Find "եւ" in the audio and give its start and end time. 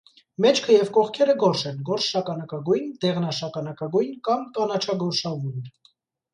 0.77-0.87